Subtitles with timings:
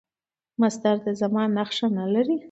[0.61, 2.35] مصدر د زمان نخښه نه لري.